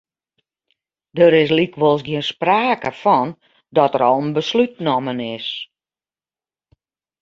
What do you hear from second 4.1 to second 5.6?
in beslút nommen is.